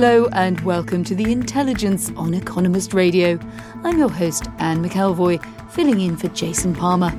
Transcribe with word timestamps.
Hello 0.00 0.28
and 0.30 0.60
welcome 0.60 1.02
to 1.02 1.16
the 1.16 1.32
Intelligence 1.32 2.12
on 2.16 2.32
Economist 2.32 2.94
Radio. 2.94 3.36
I'm 3.82 3.98
your 3.98 4.08
host, 4.08 4.46
Anne 4.60 4.80
McElvoy, 4.80 5.44
filling 5.72 6.00
in 6.00 6.16
for 6.16 6.28
Jason 6.28 6.72
Palmer. 6.72 7.12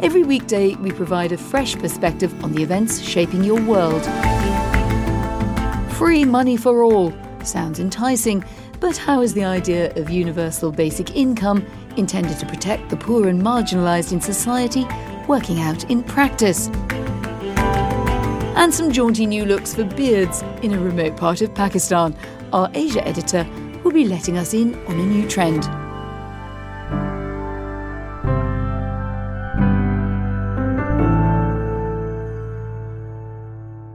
Every 0.00 0.22
weekday, 0.22 0.76
we 0.76 0.92
provide 0.92 1.32
a 1.32 1.36
fresh 1.36 1.74
perspective 1.74 2.32
on 2.44 2.52
the 2.52 2.62
events 2.62 3.00
shaping 3.00 3.42
your 3.42 3.60
world. 3.60 4.04
Free 5.94 6.24
money 6.24 6.56
for 6.56 6.84
all 6.84 7.12
sounds 7.42 7.80
enticing, 7.80 8.44
but 8.78 8.96
how 8.96 9.22
is 9.22 9.34
the 9.34 9.42
idea 9.42 9.92
of 9.96 10.08
universal 10.08 10.70
basic 10.70 11.16
income, 11.16 11.66
intended 11.96 12.38
to 12.38 12.46
protect 12.46 12.90
the 12.90 12.96
poor 12.96 13.26
and 13.26 13.42
marginalised 13.42 14.12
in 14.12 14.20
society, 14.20 14.86
working 15.26 15.62
out 15.62 15.82
in 15.90 16.04
practice? 16.04 16.70
And 18.60 18.74
some 18.74 18.92
jaunty 18.92 19.24
new 19.24 19.46
looks 19.46 19.74
for 19.74 19.84
beards 19.84 20.42
in 20.62 20.74
a 20.74 20.78
remote 20.78 21.16
part 21.16 21.40
of 21.40 21.54
Pakistan. 21.54 22.14
Our 22.52 22.70
Asia 22.74 23.02
editor 23.08 23.48
will 23.82 23.90
be 23.90 24.04
letting 24.04 24.36
us 24.36 24.52
in 24.52 24.74
on 24.86 25.00
a 25.00 25.06
new 25.06 25.26
trend. 25.26 25.64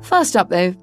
First 0.03 0.35
up, 0.35 0.49
though, 0.49 0.73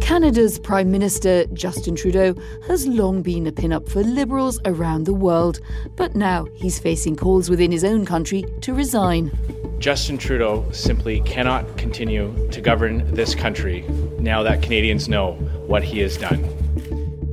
Canada's 0.00 0.58
Prime 0.58 0.90
Minister 0.90 1.44
Justin 1.48 1.96
Trudeau 1.96 2.34
has 2.66 2.86
long 2.86 3.20
been 3.20 3.46
a 3.46 3.52
pin-up 3.52 3.90
for 3.90 4.02
Liberals 4.02 4.58
around 4.64 5.04
the 5.04 5.12
world, 5.12 5.60
but 5.96 6.14
now 6.14 6.46
he's 6.54 6.78
facing 6.78 7.14
calls 7.14 7.50
within 7.50 7.70
his 7.70 7.84
own 7.84 8.06
country 8.06 8.46
to 8.62 8.72
resign. 8.72 9.30
Justin 9.78 10.16
Trudeau 10.16 10.68
simply 10.72 11.20
cannot 11.20 11.76
continue 11.76 12.34
to 12.50 12.60
govern 12.60 13.14
this 13.14 13.34
country 13.34 13.84
now 14.18 14.42
that 14.42 14.62
Canadians 14.62 15.08
know 15.08 15.32
what 15.66 15.84
he 15.84 16.00
has 16.00 16.16
done. 16.16 16.42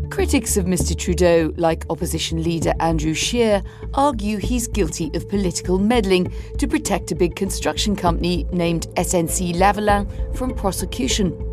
Critics 0.09 0.57
of 0.57 0.65
Mr. 0.65 0.95
Trudeau, 0.95 1.53
like 1.57 1.85
opposition 1.89 2.43
leader 2.43 2.73
Andrew 2.79 3.15
Scheer, 3.15 3.63
argue 3.95 4.37
he's 4.37 4.67
guilty 4.67 5.09
of 5.15 5.27
political 5.27 5.79
meddling 5.79 6.31
to 6.59 6.67
protect 6.67 7.11
a 7.11 7.15
big 7.15 7.35
construction 7.35 7.95
company 7.95 8.45
named 8.51 8.87
SNC 8.95 9.55
Lavalin 9.55 10.35
from 10.37 10.53
prosecution. 10.53 11.52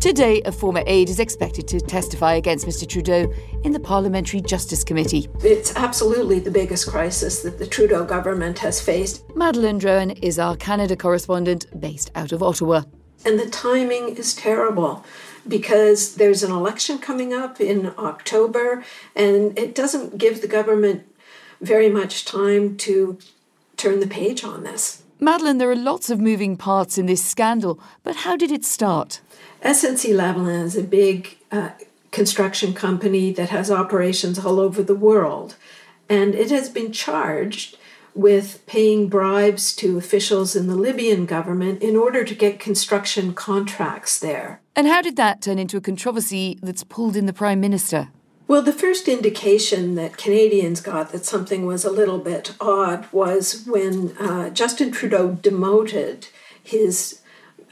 Today, 0.00 0.42
a 0.42 0.52
former 0.52 0.82
aide 0.86 1.08
is 1.08 1.20
expected 1.20 1.68
to 1.68 1.80
testify 1.80 2.34
against 2.34 2.66
Mr. 2.66 2.88
Trudeau 2.88 3.32
in 3.64 3.72
the 3.72 3.80
Parliamentary 3.80 4.40
Justice 4.40 4.82
Committee. 4.82 5.28
It's 5.44 5.74
absolutely 5.76 6.40
the 6.40 6.50
biggest 6.50 6.88
crisis 6.88 7.42
that 7.42 7.58
the 7.58 7.66
Trudeau 7.66 8.04
government 8.04 8.58
has 8.58 8.80
faced. 8.80 9.24
Madeleine 9.36 9.78
Drohan 9.78 10.18
is 10.22 10.38
our 10.38 10.56
Canada 10.56 10.96
correspondent 10.96 11.66
based 11.80 12.10
out 12.14 12.32
of 12.32 12.42
Ottawa. 12.42 12.82
And 13.24 13.38
the 13.38 13.48
timing 13.48 14.16
is 14.16 14.34
terrible 14.34 15.04
because 15.46 16.16
there's 16.16 16.42
an 16.42 16.50
election 16.50 16.98
coming 16.98 17.32
up 17.32 17.60
in 17.60 17.92
October, 17.98 18.84
and 19.14 19.56
it 19.58 19.74
doesn't 19.74 20.18
give 20.18 20.40
the 20.40 20.48
government 20.48 21.04
very 21.60 21.88
much 21.88 22.24
time 22.24 22.76
to 22.78 23.18
turn 23.76 24.00
the 24.00 24.06
page 24.06 24.42
on 24.44 24.64
this. 24.64 25.02
Madeleine, 25.20 25.58
there 25.58 25.70
are 25.70 25.76
lots 25.76 26.10
of 26.10 26.20
moving 26.20 26.56
parts 26.56 26.98
in 26.98 27.06
this 27.06 27.24
scandal, 27.24 27.78
but 28.02 28.16
how 28.16 28.36
did 28.36 28.50
it 28.50 28.64
start? 28.64 29.20
SNC 29.64 30.14
Lavalin 30.14 30.64
is 30.64 30.76
a 30.76 30.82
big 30.82 31.38
uh, 31.50 31.70
construction 32.10 32.74
company 32.74 33.32
that 33.32 33.50
has 33.50 33.70
operations 33.70 34.38
all 34.38 34.58
over 34.58 34.82
the 34.82 34.94
world, 34.94 35.56
and 36.08 36.34
it 36.34 36.50
has 36.50 36.68
been 36.68 36.92
charged 36.92 37.76
with 38.14 38.64
paying 38.66 39.08
bribes 39.08 39.74
to 39.74 39.96
officials 39.96 40.54
in 40.54 40.66
the 40.66 40.74
Libyan 40.74 41.24
government 41.24 41.82
in 41.82 41.96
order 41.96 42.24
to 42.24 42.34
get 42.34 42.60
construction 42.60 43.32
contracts 43.32 44.18
there. 44.18 44.60
And 44.76 44.86
how 44.86 45.00
did 45.00 45.16
that 45.16 45.40
turn 45.40 45.58
into 45.58 45.76
a 45.76 45.80
controversy 45.80 46.58
that's 46.62 46.84
pulled 46.84 47.16
in 47.16 47.26
the 47.26 47.32
Prime 47.32 47.60
Minister? 47.60 48.08
Well, 48.48 48.62
the 48.62 48.72
first 48.72 49.08
indication 49.08 49.94
that 49.94 50.18
Canadians 50.18 50.82
got 50.82 51.12
that 51.12 51.24
something 51.24 51.64
was 51.64 51.86
a 51.86 51.90
little 51.90 52.18
bit 52.18 52.54
odd 52.60 53.06
was 53.12 53.64
when 53.66 54.14
uh, 54.18 54.50
Justin 54.50 54.90
Trudeau 54.90 55.38
demoted 55.40 56.28
his 56.62 57.22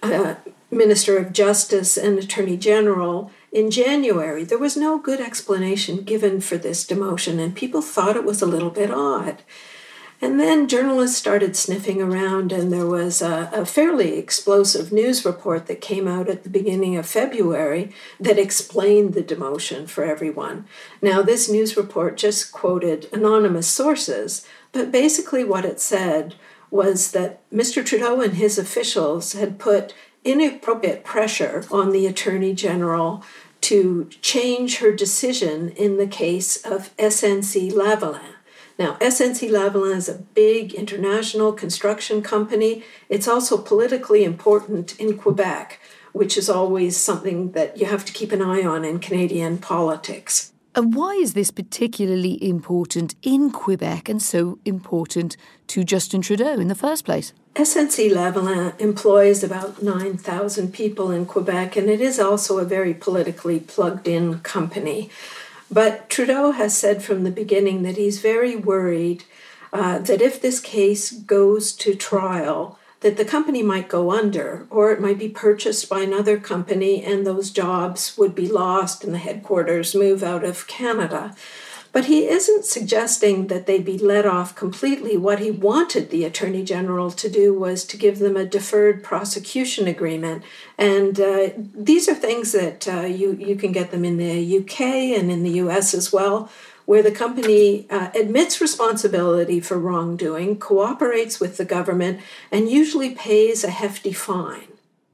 uh, 0.03 0.37
Minister 0.71 1.19
of 1.19 1.33
Justice 1.33 1.97
and 1.97 2.19
Attorney 2.19 2.57
General 2.57 3.31
in 3.53 3.71
January. 3.71 4.45
There 4.45 4.59
was 4.59 4.77
no 4.77 4.99
good 4.99 5.21
explanation 5.21 6.03
given 6.03 6.41
for 6.41 6.57
this 6.57 6.85
demotion, 6.87 7.39
and 7.41 7.55
people 7.55 7.83
thought 7.83 8.17
it 8.17 8.25
was 8.25 8.41
a 8.41 8.47
little 8.47 8.71
bit 8.71 8.91
odd. 8.91 9.43
And 10.23 10.39
then 10.39 10.69
journalists 10.69 11.17
started 11.17 11.57
sniffing 11.57 12.03
around, 12.03 12.53
and 12.53 12.71
there 12.71 12.87
was 12.87 13.23
a, 13.23 13.49
a, 13.55 13.65
fairly 13.65 14.19
explosive 14.19 14.93
news 14.93 15.25
report 15.25 15.67
that 15.67 15.81
came 15.81 16.07
out 16.07 16.29
at 16.29 16.43
the 16.43 16.51
beginning 16.51 16.95
of 16.97 17.07
February 17.07 17.91
that 18.21 18.39
explained 18.39 19.15
the 19.15 19.23
demotion 19.23 19.89
for 19.89 20.05
everyone. 20.05 20.67
Now, 21.01 21.23
this 21.23 21.49
news 21.49 21.75
report 21.75 22.19
just 22.19 22.53
quoted 22.53 23.09
anonymous 23.15 23.67
sources, 23.67 24.47
but 24.73 24.93
basically 24.93 25.43
what 25.43 25.65
it 25.65 25.81
said 25.81 26.35
was 26.71 27.13
that 27.13 27.41
Mr. 27.51 27.85
Trudeau 27.85 28.21
and 28.21 28.35
his 28.35 28.59
officials 28.59 29.33
had 29.33 29.59
put 29.59 29.95
inappropriate 30.25 31.05
pressure 31.05 31.65
on 31.71 31.91
the 31.91 32.07
Attorney 32.07 32.55
General 32.55 33.25
to 33.63 34.09
change 34.23 34.79
her 34.79 34.93
decision 34.93 35.71
in 35.71 35.97
the 35.97 36.07
case 36.07 36.57
of 36.65 36.95
SNC 36.97 37.73
Lavalin. 37.73 38.35
Now, 38.79 38.95
SNC 38.95 39.51
Lavalin 39.51 39.97
is 39.97 40.09
a 40.09 40.19
big 40.19 40.73
international 40.73 41.53
construction 41.53 42.23
company. 42.23 42.83
It's 43.11 43.29
also 43.29 43.59
politically 43.59 44.25
important 44.25 44.99
in 44.99 45.19
Quebec, 45.19 45.79
which 46.13 46.39
is 46.39 46.49
always 46.49 46.97
something 46.97 47.53
that 47.53 47.77
you 47.77 47.87
have 47.87 48.07
to 48.07 48.13
keep 48.13 48.33
an 48.33 48.41
eye 48.41 48.65
on 48.65 48.85
in 48.85 48.99
Canadian 48.99 49.59
politics. 49.59 50.53
And 50.75 50.95
why 50.95 51.13
is 51.15 51.35
this 51.35 51.51
particularly 51.51 52.43
important 52.43 53.17
in 53.23 53.51
Quebec 53.51 54.09
and 54.09 54.23
so 54.23 54.59
important 54.65 55.37
to 55.67 55.85
Justin 55.85 56.23
Trudeau 56.23 56.59
in 56.59 56.69
the 56.69 56.75
first 56.75 57.05
place? 57.05 57.35
SNC 57.55 58.13
Lavalin 58.13 58.81
employs 58.81 59.43
about 59.43 59.83
9,000 59.83 60.73
people 60.73 61.11
in 61.11 61.27
Quebec, 61.27 61.77
and 61.77 61.91
it 61.91 62.01
is 62.01 62.21
also 62.21 62.59
a 62.59 62.65
very 62.65 62.95
politically 62.95 63.59
plugged 63.59 64.07
in 64.07 64.39
company. 64.41 65.11
But 65.71 66.09
Trudeau 66.09 66.53
has 66.53 66.77
said 66.77 67.03
from 67.03 67.25
the 67.25 67.31
beginning 67.31 67.83
that 67.83 67.97
he's 67.97 68.21
very 68.21 68.55
worried 68.55 69.25
uh, 69.73 69.99
that 69.99 70.23
if 70.23 70.41
this 70.41 70.61
case 70.61 71.11
goes 71.11 71.73
to 71.73 71.95
trial, 71.95 72.79
that 73.01 73.17
the 73.17 73.25
company 73.25 73.63
might 73.63 73.89
go 73.89 74.13
under 74.13 74.67
or 74.71 74.93
it 74.93 75.01
might 75.01 75.19
be 75.19 75.29
purchased 75.29 75.89
by 75.89 76.01
another 76.01 76.39
company 76.39 77.03
and 77.03 77.27
those 77.27 77.51
jobs 77.51 78.17
would 78.19 78.35
be 78.35 78.49
lost 78.49 79.03
and 79.05 79.15
the 79.15 79.19
headquarters 79.19 79.95
move 79.95 80.23
out 80.23 80.45
of 80.45 80.67
Canada. 80.67 81.35
But 81.93 82.05
he 82.05 82.29
isn't 82.29 82.65
suggesting 82.65 83.49
that 83.49 83.67
they 83.67 83.81
be 83.81 83.99
let 83.99 84.25
off 84.25 84.55
completely. 84.55 85.17
What 85.17 85.41
he 85.41 85.51
wanted 85.51 86.11
the 86.11 86.25
Attorney 86.25 86.63
General 86.63 87.11
to 87.11 87.29
do 87.29 87.53
was 87.53 87.85
to 87.87 87.97
give 87.97 88.21
them 88.21 88.37
a 88.37 88.45
deferred 88.45 89.03
prosecution 89.03 89.89
agreement. 89.89 90.45
And 90.79 91.19
uh, 91.19 91.49
these 91.57 92.09
are 92.09 92.15
things 92.15 92.53
that 92.53 92.87
uh, 92.87 93.01
you, 93.01 93.33
you 93.33 93.57
can 93.57 93.73
get 93.73 93.91
them 93.91 94.05
in 94.05 94.19
the 94.19 94.59
UK 94.59 94.81
and 95.19 95.33
in 95.33 95.43
the 95.43 95.59
US 95.63 95.93
as 95.93 96.13
well, 96.13 96.49
where 96.87 97.03
the 97.03 97.11
company 97.11 97.89
uh, 97.91 98.11
admits 98.15 98.61
responsibility 98.61 99.59
for 99.59 99.77
wrongdoing, 99.77 100.59
cooperates 100.59 101.41
with 101.41 101.57
the 101.57 101.65
government, 101.65 102.21
and 102.53 102.71
usually 102.71 103.17
pays 103.17 103.65
a 103.65 103.71
hefty 103.71 104.13
fine. 104.13 104.69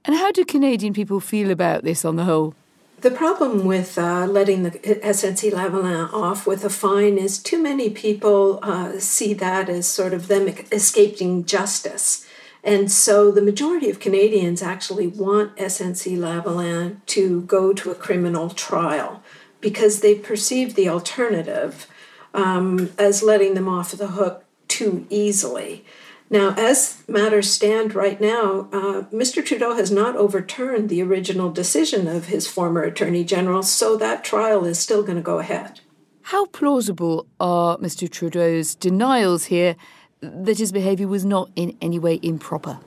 And 0.05 0.14
how 0.14 0.31
do 0.31 0.44
Canadian 0.44 0.93
people 0.93 1.20
feel 1.20 1.50
about 1.50 1.84
this 1.84 2.05
on 2.05 2.17
the 2.17 2.25
whole? 2.25 2.55
The 2.98 3.10
problem 3.10 3.66
with 3.66 3.98
uh, 3.98 4.26
letting 4.26 4.62
the 4.62 4.70
SNC 4.70 5.52
Lavalin 5.52 6.10
off 6.14 6.46
with 6.46 6.64
a 6.64 6.70
fine 6.70 7.19
is 7.19 7.38
too 7.38 7.62
many 7.62 7.90
people 7.90 8.58
uh, 8.62 8.98
see 8.98 9.34
that 9.34 9.69
as 9.69 9.87
sort 9.87 10.14
of 10.14 10.28
them 10.28 10.48
escaping 10.72 11.44
justice. 11.44 12.26
And 12.64 12.90
so 12.90 13.31
the 13.31 13.43
majority 13.43 13.90
of 13.90 14.00
Canadians 14.00 14.62
actually 14.62 15.06
want 15.06 15.54
SNC 15.56 16.16
Lavalin 16.16 16.96
to 17.06 17.43
go 17.43 17.75
to 17.75 17.90
a 17.90 17.94
criminal 17.94 18.48
trial 18.48 19.22
because 19.60 20.00
they 20.00 20.14
perceive 20.14 20.75
the 20.75 20.88
alternative 20.88 21.87
um, 22.32 22.90
as 22.98 23.22
letting 23.22 23.54
them 23.54 23.69
off 23.69 23.93
the 23.93 24.08
hook 24.08 24.44
too 24.69 25.06
easily. 25.10 25.84
Now, 26.28 26.55
as 26.56 27.05
matters 27.06 27.50
stand 27.50 27.94
right 27.94 28.20
now, 28.20 28.69
uh, 28.73 29.02
Mr. 29.12 29.44
Trudeau 29.44 29.75
has 29.76 29.93
not 29.93 30.17
overturned 30.17 30.88
the 30.88 31.02
original 31.02 31.52
decision 31.52 32.08
of 32.08 32.26
his 32.26 32.49
former 32.49 32.82
Attorney 32.82 33.23
General, 33.25 33.62
so 33.62 33.96
that 33.96 34.25
trial 34.25 34.64
is 34.64 34.78
still 34.78 35.02
going 35.02 35.17
to 35.17 35.23
go 35.23 35.38
ahead. 35.38 35.81
How 36.23 36.46
plausible 36.46 37.26
are 37.38 37.78
Mr. 37.78 38.11
Trudeau's 38.11 38.75
denials 38.75 39.44
here 39.44 39.76
that 40.20 40.58
his 40.58 40.73
behaviour 40.73 41.06
was 41.06 41.25
not 41.25 41.50
in 41.55 41.76
any 41.81 42.00
way 42.00 42.19
improper? 42.23 42.81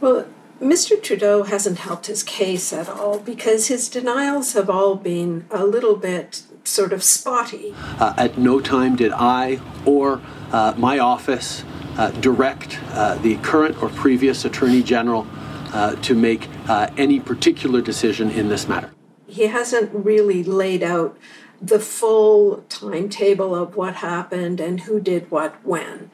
Well, 0.00 0.26
Mr. 0.60 1.00
Trudeau 1.00 1.44
hasn't 1.44 1.78
helped 1.78 2.06
his 2.06 2.24
case 2.24 2.72
at 2.72 2.88
all 2.88 3.20
because 3.20 3.68
his 3.68 3.88
denials 3.88 4.54
have 4.54 4.68
all 4.68 4.96
been 4.96 5.46
a 5.50 5.64
little 5.64 5.94
bit 5.94 6.42
sort 6.64 6.92
of 6.92 7.04
spotty. 7.04 7.72
Uh, 7.98 8.14
at 8.16 8.36
no 8.36 8.60
time 8.60 8.96
did 8.96 9.12
I 9.12 9.60
or 9.86 10.20
uh, 10.52 10.74
my 10.76 10.98
office 10.98 11.64
direct 12.08 12.78
uh, 12.92 13.16
the 13.16 13.36
current 13.38 13.82
or 13.82 13.90
previous 13.90 14.44
Attorney 14.44 14.82
General 14.82 15.26
uh, 15.72 15.94
to 15.96 16.14
make 16.14 16.48
uh, 16.68 16.88
any 16.96 17.20
particular 17.20 17.80
decision 17.80 18.30
in 18.30 18.48
this 18.48 18.66
matter. 18.66 18.90
He 19.26 19.46
hasn't 19.46 19.90
really 19.92 20.42
laid 20.42 20.82
out 20.82 21.16
the 21.60 21.78
full 21.78 22.64
timetable 22.68 23.54
of 23.54 23.76
what 23.76 23.96
happened 23.96 24.60
and 24.60 24.80
who 24.80 25.00
did 25.00 25.30
what 25.30 25.64
when. 25.64 26.10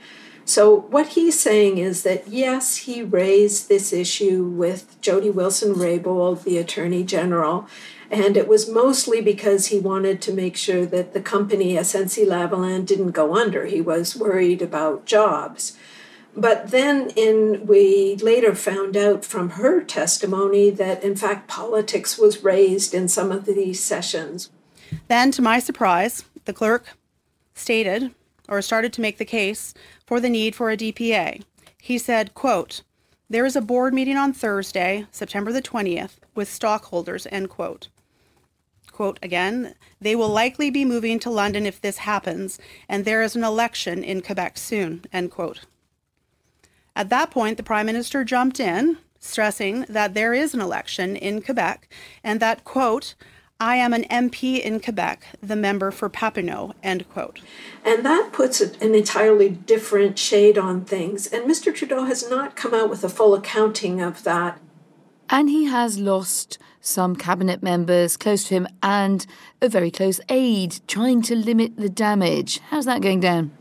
So, 0.46 0.82
what 0.90 1.08
he's 1.08 1.38
saying 1.38 1.78
is 1.78 2.04
that 2.04 2.28
yes, 2.28 2.76
he 2.76 3.02
raised 3.02 3.68
this 3.68 3.92
issue 3.92 4.44
with 4.44 4.98
Jody 5.00 5.28
Wilson 5.28 5.74
Raybould, 5.74 6.44
the 6.44 6.56
Attorney 6.56 7.02
General, 7.02 7.66
and 8.12 8.36
it 8.36 8.46
was 8.46 8.70
mostly 8.70 9.20
because 9.20 9.66
he 9.66 9.80
wanted 9.80 10.22
to 10.22 10.32
make 10.32 10.56
sure 10.56 10.86
that 10.86 11.14
the 11.14 11.20
company 11.20 11.74
SNC 11.74 12.28
Lavalin 12.28 12.86
didn't 12.86 13.10
go 13.10 13.34
under. 13.34 13.66
He 13.66 13.80
was 13.80 14.14
worried 14.14 14.62
about 14.62 15.04
jobs. 15.04 15.76
But 16.36 16.70
then 16.70 17.10
in 17.16 17.66
we 17.66 18.14
later 18.16 18.54
found 18.54 18.96
out 18.96 19.24
from 19.24 19.50
her 19.50 19.82
testimony 19.82 20.70
that 20.70 21.02
in 21.02 21.16
fact 21.16 21.48
politics 21.48 22.16
was 22.16 22.44
raised 22.44 22.94
in 22.94 23.08
some 23.08 23.32
of 23.32 23.46
these 23.46 23.82
sessions. 23.82 24.50
Then 25.08 25.32
to 25.32 25.42
my 25.42 25.58
surprise, 25.58 26.24
the 26.44 26.52
clerk 26.52 26.84
stated 27.54 28.14
or 28.48 28.62
started 28.62 28.92
to 28.92 29.00
make 29.00 29.18
the 29.18 29.24
case 29.24 29.74
for 30.06 30.20
the 30.20 30.30
need 30.30 30.54
for 30.54 30.70
a 30.70 30.76
DPA. 30.76 31.42
He 31.80 31.98
said, 31.98 32.34
quote, 32.34 32.82
there 33.28 33.44
is 33.44 33.56
a 33.56 33.60
board 33.60 33.92
meeting 33.92 34.16
on 34.16 34.32
Thursday, 34.32 35.06
September 35.10 35.52
the 35.52 35.60
20th, 35.60 36.18
with 36.34 36.48
stockholders, 36.48 37.26
end 37.32 37.50
quote. 37.50 37.88
Quote 38.92 39.18
again, 39.22 39.74
they 40.00 40.14
will 40.14 40.28
likely 40.28 40.70
be 40.70 40.84
moving 40.84 41.18
to 41.18 41.30
London 41.30 41.66
if 41.66 41.80
this 41.80 41.98
happens, 41.98 42.58
and 42.88 43.04
there 43.04 43.22
is 43.22 43.34
an 43.34 43.42
election 43.44 44.04
in 44.04 44.22
Quebec 44.22 44.56
soon, 44.56 45.04
end 45.12 45.32
quote. 45.32 45.66
At 46.94 47.10
that 47.10 47.30
point, 47.30 47.56
the 47.56 47.62
Prime 47.62 47.86
Minister 47.86 48.24
jumped 48.24 48.60
in, 48.60 48.98
stressing 49.18 49.84
that 49.88 50.14
there 50.14 50.32
is 50.32 50.54
an 50.54 50.60
election 50.60 51.16
in 51.16 51.42
Quebec 51.42 51.92
and 52.22 52.40
that, 52.40 52.64
quote, 52.64 53.16
I 53.58 53.76
am 53.76 53.94
an 53.94 54.04
MP 54.04 54.60
in 54.60 54.80
Quebec, 54.80 55.28
the 55.42 55.56
member 55.56 55.90
for 55.90 56.10
Papineau, 56.10 56.74
end 56.82 57.08
quote. 57.08 57.40
And 57.86 58.04
that 58.04 58.30
puts 58.30 58.60
an 58.60 58.94
entirely 58.94 59.48
different 59.48 60.18
shade 60.18 60.58
on 60.58 60.84
things. 60.84 61.26
And 61.26 61.50
Mr. 61.50 61.74
Trudeau 61.74 62.04
has 62.04 62.28
not 62.28 62.54
come 62.54 62.74
out 62.74 62.90
with 62.90 63.02
a 63.02 63.08
full 63.08 63.34
accounting 63.34 64.02
of 64.02 64.24
that. 64.24 64.60
And 65.30 65.48
he 65.48 65.64
has 65.64 65.98
lost 65.98 66.58
some 66.82 67.16
cabinet 67.16 67.62
members 67.62 68.18
close 68.18 68.44
to 68.48 68.54
him 68.54 68.68
and 68.82 69.26
a 69.62 69.70
very 69.70 69.90
close 69.90 70.20
aide 70.28 70.80
trying 70.86 71.22
to 71.22 71.34
limit 71.34 71.78
the 71.78 71.88
damage. 71.88 72.60
How's 72.68 72.84
that 72.84 73.00
going 73.00 73.20
down? 73.20 73.52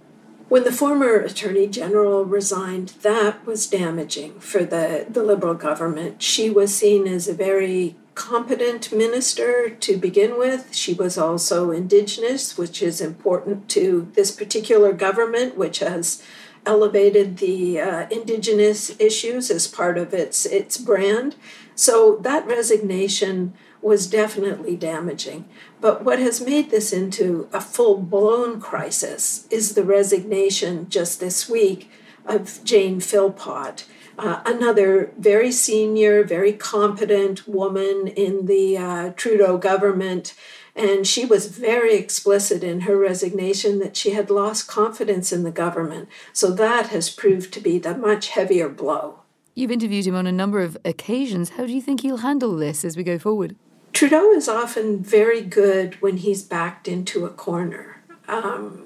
When 0.50 0.66
the 0.66 0.74
former 0.74 1.16
Attorney 1.16 1.68
General 1.68 2.26
resigned, 2.26 2.90
that 3.02 3.46
was 3.46 3.66
damaging 3.66 4.42
for 4.42 4.66
the, 4.66 5.08
the 5.10 5.24
Liberal 5.24 5.56
government. 5.56 6.22
She 6.22 6.50
was 6.50 6.76
seen 6.76 7.08
as 7.08 7.30
a 7.30 7.34
very 7.34 7.96
competent 8.16 8.92
minister 8.92 9.70
to 9.70 9.98
begin 9.98 10.40
with. 10.40 10.74
She 10.74 10.94
was 10.94 11.18
also 11.18 11.72
Indigenous, 11.72 12.58
which 12.58 12.82
is 12.82 13.02
important 13.02 13.70
to 13.70 14.10
this 14.14 14.32
particular 14.32 14.94
government, 14.94 15.58
which 15.58 15.80
has 15.80 16.24
elevated 16.66 17.38
the 17.38 17.80
uh, 17.80 18.08
Indigenous 18.10 19.00
issues 19.00 19.52
as 19.52 19.68
part 19.68 19.98
of 19.98 20.14
its 20.14 20.46
its 20.46 20.78
brand. 20.78 21.36
So 21.76 22.16
that 22.22 22.48
resignation 22.48 23.54
was 23.82 24.08
definitely 24.08 24.76
damaging. 24.76 25.46
But 25.80 26.04
what 26.04 26.18
has 26.18 26.42
made 26.42 26.72
this 26.72 26.92
into 26.92 27.48
a 27.54 27.62
full 27.62 27.98
blown 27.98 28.60
crisis 28.60 29.48
is 29.52 29.76
the 29.76 29.84
resignation 29.84 30.90
just 30.90 31.20
this 31.20 31.48
week 31.48 31.92
of 32.26 32.64
Jane 32.64 33.00
Philpott 33.00 33.86
uh, 34.18 34.42
another 34.46 35.12
very 35.18 35.52
senior, 35.52 36.24
very 36.24 36.54
competent 36.54 37.48
woman 37.48 38.08
in 38.08 38.46
the 38.46 38.78
uh, 38.78 39.12
Trudeau 39.16 39.58
government. 39.58 40.34
And 40.76 41.08
she 41.08 41.26
was 41.26 41.48
very 41.48 41.96
explicit 41.96 42.64
in 42.64 42.82
her 42.82 42.98
resignation 42.98 43.80
that 43.80 43.96
she 43.96 44.12
had 44.12 44.30
lost 44.30 44.68
confidence 44.68 45.32
in 45.32 45.44
the 45.44 45.52
government. 45.52 46.10
So 46.34 46.52
that 46.52 46.88
has 46.88 47.10
proved 47.10 47.54
to 47.54 47.62
be 47.62 47.80
the 47.80 47.98
much 47.98 48.30
heavier 48.30 48.68
blow. 48.68 49.20
You've 49.54 49.72
interviewed 49.72 50.06
him 50.06 50.16
on 50.16 50.28
a 50.28 50.34
number 50.34 50.62
of 50.62 50.78
occasions. 50.84 51.52
How 51.52 51.66
do 51.66 51.72
you 51.72 51.82
think 51.82 52.02
he'll 52.02 52.18
handle 52.18 52.58
this 52.58 52.84
as 52.84 52.98
we 52.98 53.04
go 53.04 53.18
forward? 53.18 53.56
Trudeau 53.94 54.32
is 54.32 54.50
often 54.50 55.02
very 55.02 55.42
good 55.42 56.02
when 56.02 56.18
he's 56.18 56.44
backed 56.44 56.90
into 56.90 57.26
a 57.26 57.30
corner. 57.30 58.04
Um, 58.28 58.85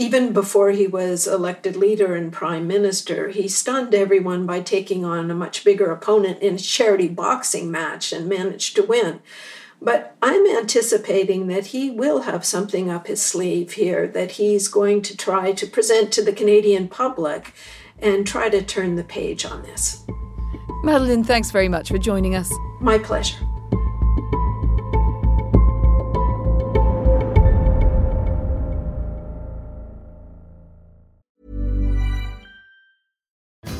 even 0.00 0.32
before 0.32 0.70
he 0.70 0.86
was 0.86 1.26
elected 1.26 1.76
leader 1.76 2.16
and 2.16 2.32
prime 2.32 2.66
minister, 2.66 3.28
he 3.28 3.46
stunned 3.46 3.94
everyone 3.94 4.46
by 4.46 4.58
taking 4.62 5.04
on 5.04 5.30
a 5.30 5.34
much 5.34 5.62
bigger 5.62 5.90
opponent 5.90 6.40
in 6.40 6.54
a 6.54 6.58
charity 6.58 7.06
boxing 7.06 7.70
match 7.70 8.10
and 8.10 8.26
managed 8.26 8.74
to 8.74 8.82
win. 8.82 9.20
But 9.82 10.16
I'm 10.22 10.46
anticipating 10.46 11.48
that 11.48 11.66
he 11.66 11.90
will 11.90 12.22
have 12.22 12.46
something 12.46 12.88
up 12.88 13.08
his 13.08 13.20
sleeve 13.20 13.72
here 13.72 14.06
that 14.08 14.32
he's 14.32 14.68
going 14.68 15.02
to 15.02 15.14
try 15.14 15.52
to 15.52 15.66
present 15.66 16.12
to 16.12 16.24
the 16.24 16.32
Canadian 16.32 16.88
public 16.88 17.52
and 17.98 18.26
try 18.26 18.48
to 18.48 18.62
turn 18.62 18.96
the 18.96 19.04
page 19.04 19.44
on 19.44 19.62
this. 19.64 20.06
Madeline, 20.82 21.24
thanks 21.24 21.50
very 21.50 21.68
much 21.68 21.90
for 21.90 21.98
joining 21.98 22.34
us. 22.34 22.50
My 22.80 22.96
pleasure. 22.96 23.36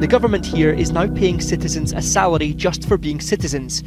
The 0.00 0.06
government 0.06 0.46
here 0.46 0.72
is 0.72 0.92
now 0.92 1.06
paying 1.08 1.42
citizens 1.42 1.92
a 1.92 2.00
salary 2.00 2.54
just 2.54 2.88
for 2.88 2.96
being 2.96 3.20
citizens. 3.20 3.84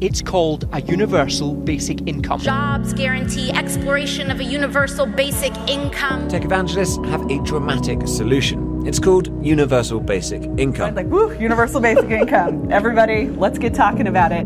It's 0.00 0.22
called 0.22 0.68
a 0.72 0.80
universal 0.82 1.54
basic 1.54 2.06
income. 2.06 2.38
Jobs 2.38 2.92
guarantee, 2.92 3.50
exploration 3.50 4.30
of 4.30 4.38
a 4.38 4.44
universal 4.44 5.06
basic 5.06 5.52
income. 5.68 6.28
Tech 6.28 6.44
evangelists 6.44 6.98
have 7.08 7.28
a 7.28 7.42
dramatic 7.42 8.06
solution. 8.06 8.86
It's 8.86 9.00
called 9.00 9.44
universal 9.44 9.98
basic 9.98 10.44
income. 10.56 10.94
Like, 10.94 11.08
woo, 11.08 11.36
universal 11.36 11.80
basic 11.80 12.12
income. 12.12 12.70
Everybody, 12.70 13.26
let's 13.30 13.58
get 13.58 13.74
talking 13.74 14.06
about 14.06 14.30
it. 14.30 14.44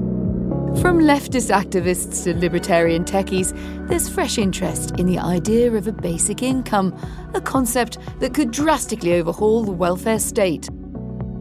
From 0.81 1.01
leftist 1.01 1.55
activists 1.55 2.25
to 2.25 2.35
libertarian 2.35 3.05
techies, 3.05 3.53
there's 3.89 4.09
fresh 4.09 4.39
interest 4.39 4.99
in 4.99 5.05
the 5.05 5.19
idea 5.19 5.71
of 5.71 5.87
a 5.87 5.93
basic 5.93 6.43
income, 6.43 6.99
a 7.35 7.43
concept 7.43 7.99
that 8.21 8.33
could 8.33 8.53
drastically 8.53 9.13
overhaul 9.13 9.65
the 9.65 9.73
welfare 9.73 10.19
state. 10.19 10.71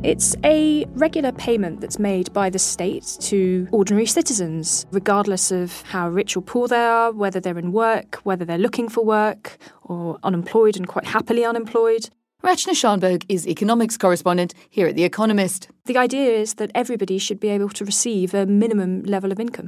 It's 0.02 0.34
a 0.46 0.86
regular 0.94 1.34
payment 1.34 1.82
that's 1.82 2.00
made 2.00 2.32
by 2.32 2.50
the 2.50 2.58
state 2.58 3.18
to 3.20 3.68
ordinary 3.72 4.06
citizens, 4.06 4.86
regardless 4.92 5.52
of 5.52 5.82
how 5.82 6.08
rich 6.08 6.38
or 6.38 6.42
poor 6.42 6.70
they 6.70 6.78
are, 6.78 7.12
whether 7.12 7.42
they're 7.42 7.60
in 7.60 7.74
work, 7.74 8.16
whether 8.24 8.46
they're 8.46 8.58
looking 8.58 8.88
for 8.88 9.04
work, 9.04 9.58
or 9.84 10.18
unemployed 10.24 10.78
and 10.78 10.88
quite 10.88 11.06
happily 11.06 11.44
unemployed. 11.44 12.10
Rachna 12.42 12.72
Shanbhogue 12.72 13.26
is 13.28 13.46
economics 13.46 13.98
correspondent 13.98 14.54
here 14.70 14.88
at 14.88 14.96
The 14.96 15.04
Economist. 15.04 15.68
The 15.84 15.98
idea 15.98 16.32
is 16.32 16.54
that 16.54 16.72
everybody 16.74 17.18
should 17.18 17.42
be 17.42 17.50
able 17.50 17.68
to 17.68 17.84
receive 17.84 18.34
a 18.34 18.46
minimum 18.46 19.04
level 19.04 19.34
of 19.34 19.40
income. 19.42 19.68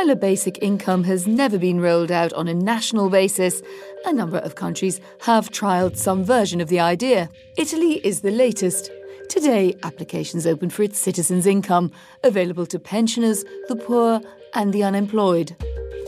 While 0.00 0.08
a 0.08 0.16
basic 0.16 0.62
income 0.62 1.04
has 1.04 1.26
never 1.26 1.58
been 1.58 1.78
rolled 1.78 2.10
out 2.10 2.32
on 2.32 2.48
a 2.48 2.54
national 2.54 3.10
basis, 3.10 3.60
a 4.06 4.12
number 4.14 4.38
of 4.38 4.54
countries 4.54 4.98
have 5.20 5.50
trialled 5.50 5.98
some 5.98 6.24
version 6.24 6.62
of 6.62 6.68
the 6.68 6.80
idea. 6.80 7.28
Italy 7.58 8.00
is 8.02 8.22
the 8.22 8.30
latest. 8.30 8.90
Today, 9.28 9.76
applications 9.82 10.46
open 10.46 10.70
for 10.70 10.84
its 10.84 10.98
citizens' 10.98 11.44
income, 11.44 11.92
available 12.24 12.64
to 12.64 12.78
pensioners, 12.78 13.44
the 13.68 13.76
poor, 13.76 14.22
and 14.54 14.72
the 14.72 14.82
unemployed. 14.82 15.54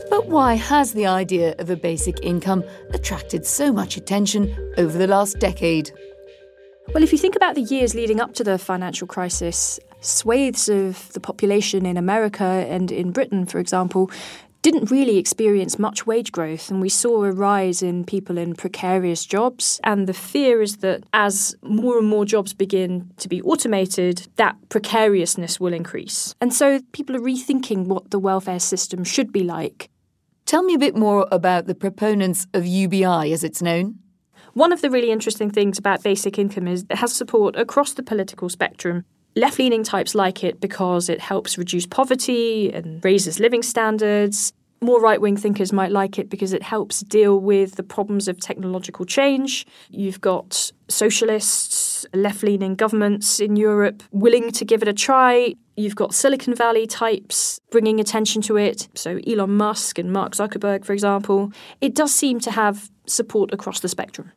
But 0.09 0.25
why 0.25 0.55
has 0.55 0.93
the 0.93 1.05
idea 1.05 1.53
of 1.59 1.69
a 1.69 1.75
basic 1.75 2.19
income 2.23 2.63
attracted 2.95 3.45
so 3.45 3.71
much 3.71 3.95
attention 3.95 4.73
over 4.75 4.97
the 4.97 5.05
last 5.05 5.37
decade? 5.37 5.91
Well, 6.95 7.03
if 7.03 7.11
you 7.11 7.19
think 7.19 7.35
about 7.35 7.53
the 7.53 7.61
years 7.61 7.93
leading 7.93 8.19
up 8.19 8.33
to 8.33 8.43
the 8.43 8.57
financial 8.57 9.05
crisis, 9.05 9.79
swathes 10.03 10.69
of 10.69 11.11
the 11.13 11.19
population 11.19 11.85
in 11.85 11.97
America 11.97 12.43
and 12.43 12.91
in 12.91 13.11
Britain, 13.11 13.45
for 13.45 13.59
example, 13.59 14.11
didn't 14.63 14.89
really 14.89 15.17
experience 15.17 15.77
much 15.77 16.07
wage 16.07 16.31
growth, 16.31 16.71
and 16.71 16.79
we 16.79 16.87
saw 16.87 17.25
a 17.25 17.31
rise 17.31 17.83
in 17.83 18.05
people 18.05 18.37
in 18.37 18.55
precarious 18.55 19.25
jobs. 19.25 19.79
And 19.83 20.07
the 20.07 20.13
fear 20.13 20.61
is 20.61 20.77
that 20.77 21.03
as 21.11 21.53
more 21.61 21.97
and 21.97 22.07
more 22.07 22.23
jobs 22.23 22.53
begin 22.53 23.11
to 23.17 23.27
be 23.27 23.41
automated, 23.41 24.29
that 24.37 24.55
precariousness 24.69 25.59
will 25.59 25.73
increase. 25.73 26.33
And 26.39 26.53
so 26.53 26.79
people 26.93 27.15
are 27.15 27.19
rethinking 27.19 27.87
what 27.87 28.11
the 28.11 28.19
welfare 28.19 28.59
system 28.59 29.03
should 29.03 29.33
be 29.33 29.43
like. 29.43 29.89
Tell 30.45 30.63
me 30.63 30.75
a 30.75 30.79
bit 30.79 30.95
more 30.95 31.27
about 31.29 31.67
the 31.67 31.75
proponents 31.75 32.47
of 32.53 32.65
UBI, 32.65 33.33
as 33.33 33.43
it's 33.43 33.61
known. 33.61 33.99
One 34.53 34.71
of 34.71 34.81
the 34.81 34.89
really 34.89 35.11
interesting 35.11 35.49
things 35.49 35.77
about 35.77 36.03
basic 36.03 36.39
income 36.39 36.67
is 36.67 36.85
it 36.89 36.97
has 36.97 37.11
support 37.11 37.57
across 37.57 37.93
the 37.93 38.03
political 38.03 38.47
spectrum. 38.49 39.03
Left 39.35 39.57
leaning 39.57 39.83
types 39.83 40.13
like 40.13 40.43
it 40.43 40.61
because 40.61 41.09
it 41.09 41.19
helps 41.19 41.57
reduce 41.57 41.87
poverty 41.87 42.71
and 42.71 43.03
raises 43.03 43.39
living 43.39 43.63
standards. 43.63 44.53
More 44.79 45.01
right 45.01 45.19
wing 45.19 45.37
thinkers 45.37 45.73
might 45.73 45.91
like 45.91 46.19
it 46.19 46.29
because 46.29 46.53
it 46.53 46.61
helps 46.61 46.99
deal 46.99 47.39
with 47.39 47.75
the 47.75 47.83
problems 47.83 48.27
of 48.27 48.39
technological 48.39 49.05
change. 49.05 49.65
You've 49.89 50.21
got 50.21 50.71
socialists, 50.87 52.05
left 52.13 52.43
leaning 52.43 52.75
governments 52.75 53.39
in 53.39 53.55
Europe 53.55 54.03
willing 54.11 54.51
to 54.51 54.65
give 54.65 54.83
it 54.83 54.87
a 54.87 54.93
try. 54.93 55.55
You've 55.77 55.95
got 55.95 56.13
Silicon 56.13 56.53
Valley 56.53 56.85
types 56.85 57.59
bringing 57.71 57.99
attention 57.99 58.41
to 58.43 58.57
it. 58.57 58.87
So, 58.93 59.19
Elon 59.25 59.57
Musk 59.57 59.97
and 59.97 60.11
Mark 60.11 60.33
Zuckerberg, 60.33 60.85
for 60.85 60.93
example. 60.93 61.51
It 61.81 61.95
does 61.95 62.13
seem 62.13 62.39
to 62.41 62.51
have 62.51 62.91
support 63.07 63.51
across 63.51 63.79
the 63.79 63.87
spectrum. 63.87 64.31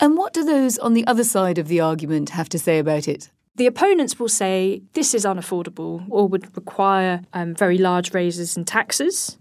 And 0.00 0.16
what 0.16 0.32
do 0.32 0.44
those 0.44 0.78
on 0.78 0.94
the 0.94 1.06
other 1.06 1.24
side 1.24 1.58
of 1.58 1.68
the 1.68 1.80
argument 1.80 2.30
have 2.30 2.48
to 2.50 2.58
say 2.58 2.78
about 2.78 3.06
it? 3.06 3.30
The 3.58 3.66
opponents 3.66 4.20
will 4.20 4.28
say 4.28 4.82
this 4.92 5.14
is 5.14 5.24
unaffordable 5.24 6.06
or 6.08 6.28
would 6.28 6.56
require 6.56 7.22
um, 7.32 7.56
very 7.56 7.76
large 7.76 8.14
raises 8.14 8.56
in 8.56 8.64
taxes. 8.64 9.36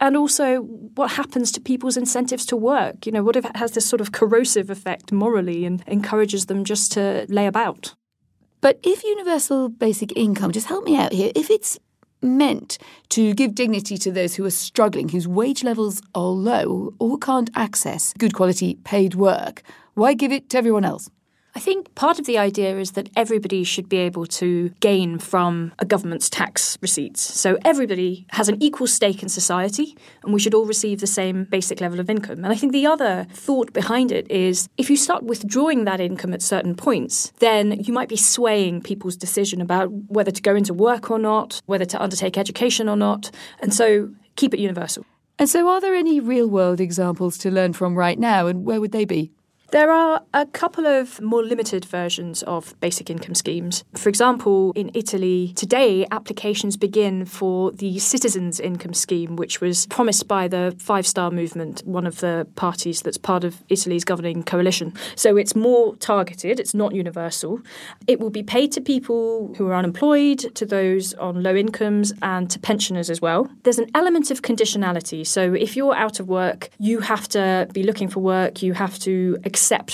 And 0.00 0.18
also, 0.18 0.60
what 0.96 1.12
happens 1.12 1.50
to 1.52 1.62
people's 1.62 1.96
incentives 1.96 2.44
to 2.46 2.56
work? 2.56 3.06
You 3.06 3.12
know, 3.12 3.22
what 3.22 3.36
if 3.36 3.46
it 3.46 3.56
has 3.56 3.72
this 3.72 3.86
sort 3.86 4.02
of 4.02 4.12
corrosive 4.12 4.68
effect 4.68 5.12
morally 5.12 5.64
and 5.64 5.82
encourages 5.86 6.44
them 6.44 6.62
just 6.64 6.92
to 6.92 7.24
lay 7.30 7.46
about? 7.46 7.94
But 8.60 8.80
if 8.82 9.02
universal 9.02 9.70
basic 9.70 10.14
income, 10.14 10.52
just 10.52 10.66
help 10.66 10.84
me 10.84 10.98
out 10.98 11.12
here, 11.12 11.32
if 11.34 11.48
it's 11.48 11.78
meant 12.20 12.76
to 13.10 13.32
give 13.32 13.54
dignity 13.54 13.96
to 13.96 14.12
those 14.12 14.34
who 14.34 14.44
are 14.44 14.50
struggling, 14.50 15.08
whose 15.08 15.26
wage 15.26 15.64
levels 15.64 16.02
are 16.14 16.22
low 16.28 16.92
or 16.98 17.16
can't 17.16 17.48
access 17.54 18.12
good 18.18 18.34
quality 18.34 18.74
paid 18.84 19.14
work, 19.14 19.62
why 19.94 20.12
give 20.12 20.32
it 20.32 20.50
to 20.50 20.58
everyone 20.58 20.84
else? 20.84 21.08
I 21.56 21.60
think 21.60 21.94
part 21.94 22.18
of 22.18 22.26
the 22.26 22.36
idea 22.36 22.76
is 22.78 22.92
that 22.92 23.08
everybody 23.14 23.62
should 23.62 23.88
be 23.88 23.98
able 23.98 24.26
to 24.26 24.70
gain 24.80 25.20
from 25.20 25.72
a 25.78 25.84
government's 25.84 26.28
tax 26.28 26.76
receipts. 26.82 27.20
So 27.20 27.58
everybody 27.64 28.26
has 28.30 28.48
an 28.48 28.60
equal 28.60 28.88
stake 28.88 29.22
in 29.22 29.28
society, 29.28 29.96
and 30.24 30.34
we 30.34 30.40
should 30.40 30.52
all 30.52 30.66
receive 30.66 30.98
the 30.98 31.06
same 31.06 31.44
basic 31.44 31.80
level 31.80 32.00
of 32.00 32.10
income. 32.10 32.38
And 32.38 32.48
I 32.48 32.56
think 32.56 32.72
the 32.72 32.86
other 32.86 33.28
thought 33.30 33.72
behind 33.72 34.10
it 34.10 34.28
is 34.28 34.68
if 34.76 34.90
you 34.90 34.96
start 34.96 35.22
withdrawing 35.22 35.84
that 35.84 36.00
income 36.00 36.34
at 36.34 36.42
certain 36.42 36.74
points, 36.74 37.32
then 37.38 37.78
you 37.84 37.92
might 37.92 38.08
be 38.08 38.16
swaying 38.16 38.82
people's 38.82 39.16
decision 39.16 39.60
about 39.60 39.92
whether 40.08 40.32
to 40.32 40.42
go 40.42 40.56
into 40.56 40.74
work 40.74 41.08
or 41.08 41.20
not, 41.20 41.62
whether 41.66 41.84
to 41.84 42.02
undertake 42.02 42.36
education 42.36 42.88
or 42.88 42.96
not. 42.96 43.30
And 43.60 43.72
so 43.72 44.10
keep 44.34 44.54
it 44.54 44.60
universal. 44.60 45.06
And 45.38 45.48
so, 45.48 45.68
are 45.68 45.80
there 45.80 45.94
any 45.94 46.20
real 46.20 46.48
world 46.48 46.80
examples 46.80 47.38
to 47.38 47.50
learn 47.50 47.72
from 47.72 47.96
right 47.96 48.18
now, 48.18 48.46
and 48.46 48.64
where 48.64 48.80
would 48.80 48.92
they 48.92 49.04
be? 49.04 49.32
There 49.74 49.90
are 49.90 50.22
a 50.32 50.46
couple 50.46 50.86
of 50.86 51.20
more 51.20 51.42
limited 51.42 51.84
versions 51.84 52.44
of 52.44 52.78
basic 52.78 53.10
income 53.10 53.34
schemes. 53.34 53.82
For 53.96 54.08
example, 54.08 54.72
in 54.76 54.92
Italy, 54.94 55.52
today 55.56 56.06
applications 56.12 56.76
begin 56.76 57.24
for 57.24 57.72
the 57.72 57.98
Citizens' 57.98 58.60
Income 58.60 58.94
Scheme, 58.94 59.34
which 59.34 59.60
was 59.60 59.86
promised 59.86 60.28
by 60.28 60.46
the 60.46 60.76
Five 60.78 61.08
Star 61.08 61.32
Movement, 61.32 61.82
one 61.84 62.06
of 62.06 62.20
the 62.20 62.46
parties 62.54 63.02
that's 63.02 63.18
part 63.18 63.42
of 63.42 63.64
Italy's 63.68 64.04
governing 64.04 64.44
coalition. 64.44 64.92
So 65.16 65.36
it's 65.36 65.56
more 65.56 65.96
targeted, 65.96 66.60
it's 66.60 66.72
not 66.72 66.94
universal. 66.94 67.60
It 68.06 68.20
will 68.20 68.30
be 68.30 68.44
paid 68.44 68.70
to 68.74 68.80
people 68.80 69.56
who 69.58 69.66
are 69.66 69.74
unemployed, 69.74 70.54
to 70.54 70.64
those 70.64 71.14
on 71.14 71.42
low 71.42 71.56
incomes, 71.56 72.12
and 72.22 72.48
to 72.50 72.60
pensioners 72.60 73.10
as 73.10 73.20
well. 73.20 73.50
There's 73.64 73.80
an 73.80 73.90
element 73.92 74.30
of 74.30 74.42
conditionality. 74.42 75.26
So 75.26 75.52
if 75.52 75.74
you're 75.74 75.96
out 75.96 76.20
of 76.20 76.28
work, 76.28 76.70
you 76.78 77.00
have 77.00 77.26
to 77.30 77.66
be 77.72 77.82
looking 77.82 78.06
for 78.06 78.20
work, 78.20 78.62
you 78.62 78.74
have 78.74 79.00
to 79.00 79.36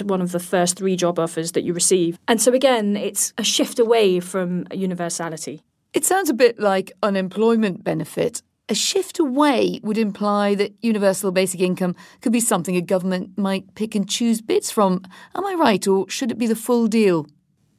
one 0.04 0.20
of 0.20 0.32
the 0.32 0.40
first 0.40 0.76
three 0.76 0.96
job 0.96 1.18
offers 1.18 1.52
that 1.52 1.64
you 1.64 1.72
receive. 1.72 2.18
And 2.28 2.40
so, 2.40 2.52
again, 2.52 2.96
it's 2.96 3.32
a 3.38 3.44
shift 3.44 3.78
away 3.78 4.20
from 4.20 4.66
universality. 4.72 5.62
It 5.92 6.04
sounds 6.04 6.30
a 6.30 6.34
bit 6.34 6.58
like 6.60 6.92
unemployment 7.02 7.82
benefit. 7.82 8.42
A 8.68 8.74
shift 8.74 9.18
away 9.18 9.80
would 9.82 9.98
imply 9.98 10.54
that 10.54 10.72
universal 10.80 11.32
basic 11.32 11.60
income 11.60 11.96
could 12.20 12.32
be 12.32 12.38
something 12.38 12.76
a 12.76 12.80
government 12.80 13.36
might 13.36 13.74
pick 13.74 13.96
and 13.96 14.08
choose 14.08 14.40
bits 14.40 14.70
from. 14.70 15.02
Am 15.34 15.44
I 15.44 15.54
right, 15.54 15.84
or 15.88 16.08
should 16.08 16.30
it 16.30 16.38
be 16.38 16.46
the 16.46 16.54
full 16.54 16.86
deal? 16.86 17.26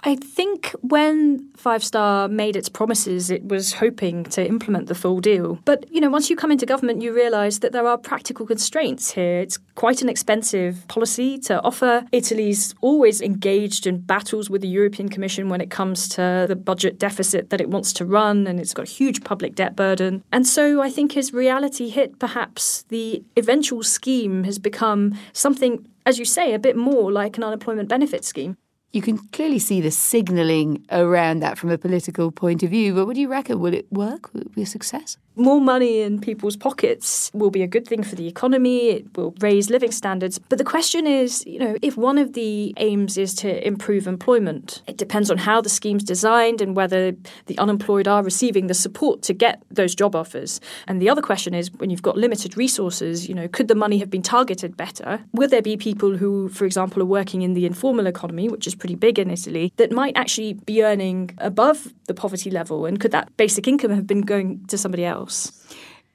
I 0.04 0.16
think 0.16 0.74
when 0.82 1.48
Five 1.56 1.84
Star 1.84 2.28
made 2.28 2.56
its 2.56 2.70
promises, 2.70 3.30
it 3.30 3.46
was 3.46 3.74
hoping 3.74 4.24
to 4.26 4.46
implement 4.46 4.88
the 4.88 4.96
full 4.96 5.20
deal. 5.20 5.60
But, 5.64 5.86
you 5.92 6.02
know, 6.02 6.10
once 6.10 6.28
you 6.28 6.36
come 6.36 6.52
into 6.52 6.66
government, 6.66 7.04
you 7.04 7.14
realise 7.14 7.60
that 7.60 7.72
there 7.72 7.88
are 7.88 8.00
practical 8.00 8.48
constraints 8.48 9.12
here. 9.12 9.40
It's 9.40 9.60
quite 9.76 10.02
an 10.02 10.10
expensive 10.10 10.88
policy 10.88 11.38
to 11.40 11.62
offer. 11.62 12.04
Italy's 12.12 12.74
always 12.82 13.22
engaged 13.22 13.86
in 13.86 14.00
battles 14.00 14.50
with 14.50 14.62
the 14.62 14.68
European 14.68 15.08
Commission 15.08 15.50
when 15.50 15.62
it 15.62 15.70
comes 15.70 16.10
to 16.10 16.46
the 16.48 16.56
budget 16.56 16.98
deficit 16.98 17.52
that 17.52 17.62
it 17.62 17.70
wants 17.70 17.94
to 17.94 18.06
run, 18.06 18.48
and 18.48 18.60
it's 18.60 18.74
got 18.74 18.88
a 18.88 18.92
huge 18.92 19.24
public 19.24 19.54
debt 19.54 19.76
burden. 19.76 20.24
And 20.32 20.48
so 20.48 20.82
I 20.82 20.90
think 20.90 21.16
as 21.16 21.32
reality 21.32 21.90
hit, 21.90 22.18
perhaps 22.18 22.86
the 22.90 23.24
eventual 23.38 23.84
scheme 23.84 24.46
has 24.46 24.58
become 24.58 25.16
something, 25.32 25.88
as 26.08 26.18
you 26.18 26.26
say, 26.26 26.56
a 26.56 26.60
bit 26.60 26.76
more 26.76 27.12
like 27.12 27.38
an 27.38 27.44
unemployment 27.44 27.88
benefit 27.88 28.26
scheme 28.26 28.58
you 28.94 29.02
can 29.02 29.18
clearly 29.18 29.60
see 29.60 29.80
the 29.80 29.92
signalling 29.92 30.86
around 30.92 31.40
that 31.40 31.58
from 31.58 31.70
a 31.70 31.78
political 31.78 32.32
point 32.32 32.62
of 32.64 32.70
view. 32.70 32.94
But 32.94 33.06
what 33.06 33.16
do 33.16 33.22
you 33.22 33.30
reckon? 33.30 33.60
Will 33.60 33.74
it 33.74 33.92
work? 33.92 34.34
Will 34.34 34.42
it 34.42 34.54
be 34.54 34.64
a 34.64 34.66
success? 34.66 35.18
More 35.38 35.62
money 35.62 36.02
in 36.02 36.20
people's 36.20 36.58
pockets 36.58 37.32
will 37.34 37.52
be 37.52 37.64
a 37.64 37.68
good 37.68 37.88
thing 37.88 38.04
for 38.04 38.16
the 38.16 38.28
economy. 38.28 38.90
It 38.90 39.18
will 39.18 39.34
raise 39.40 39.70
living 39.70 39.92
standards. 39.92 40.38
But 40.38 40.58
the 40.58 40.66
question 40.66 41.08
is, 41.08 41.46
you 41.48 41.58
know, 41.58 41.78
if 41.82 41.96
one 41.96 42.18
of 42.18 42.34
the 42.34 42.74
aims 42.78 43.18
is 43.18 43.34
to 43.36 43.66
improve 43.66 44.08
employment, 44.08 44.82
it 44.88 44.98
depends 44.98 45.32
on 45.32 45.38
how 45.38 45.62
the 45.62 45.70
scheme's 45.70 46.04
designed 46.04 46.62
and 46.62 46.76
whether 46.76 47.16
the 47.46 47.58
unemployed 47.58 48.10
are 48.10 48.22
receiving 48.22 48.68
the 48.68 48.74
support 48.74 49.22
to 49.24 49.34
get 49.34 49.64
those 49.72 49.96
job 49.96 50.18
offers. 50.18 50.60
And 50.86 51.02
the 51.02 51.10
other 51.10 51.22
question 51.22 51.54
is, 51.54 51.72
when 51.76 51.90
you've 51.90 52.02
got 52.02 52.18
limited 52.18 52.58
resources, 52.58 53.30
you 53.30 53.34
know, 53.34 53.48
could 53.48 53.70
the 53.70 53.76
money 53.76 54.00
have 54.00 54.10
been 54.10 54.22
targeted 54.22 54.76
better? 54.76 55.22
Will 55.32 55.48
there 55.48 55.62
be 55.62 55.78
people 55.78 56.18
who, 56.18 56.50
for 56.50 56.66
example, 56.66 57.02
are 57.02 57.06
working 57.06 57.42
in 57.42 57.54
the 57.54 57.66
informal 57.66 58.06
economy, 58.06 58.50
which 58.50 58.68
is 58.68 58.76
pretty 58.82 58.96
big 58.96 59.20
in 59.20 59.30
Italy, 59.30 59.72
that 59.78 59.92
might 59.92 60.18
actually 60.18 60.54
be 60.54 60.84
earning 60.84 61.30
above 61.38 61.94
the 62.08 62.14
poverty 62.14 62.50
level? 62.50 62.86
And 62.88 63.00
could 63.00 63.12
that 63.12 63.36
basic 63.38 63.68
income 63.68 63.92
have 63.92 64.08
been 64.08 64.22
going 64.22 64.66
to 64.66 64.78
somebody 64.78 65.06
else? 65.06 65.36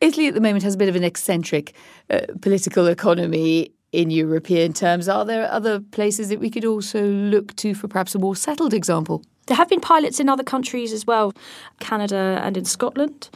Italy 0.01 0.27
at 0.27 0.35
the 0.35 0.41
moment 0.41 0.65
has 0.65 0.75
a 0.75 0.79
bit 0.79 0.89
of 0.89 0.97
an 0.97 1.05
eccentric 1.05 1.73
uh, 2.11 2.21
political 2.43 2.87
economy 2.87 3.71
in 3.93 4.11
European 4.11 4.73
terms. 4.73 5.09
Are 5.09 5.25
there 5.25 5.51
other 5.51 5.81
places 5.81 6.29
that 6.29 6.41
we 6.41 6.51
could 6.51 6.65
also 6.65 7.07
look 7.07 7.55
to 7.57 7.75
for 7.75 7.89
perhaps 7.89 8.15
a 8.15 8.19
more 8.19 8.37
settled 8.37 8.75
example? 8.75 9.23
There 9.47 9.57
have 9.57 9.69
been 9.69 9.81
pilots 9.81 10.19
in 10.19 10.29
other 10.29 10.43
countries 10.43 10.93
as 10.93 11.07
well, 11.07 11.33
Canada 11.79 12.41
and 12.43 12.57
in 12.57 12.65
Scotland. 12.65 13.31